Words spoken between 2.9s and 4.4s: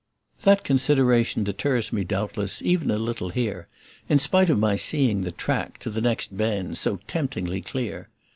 little here in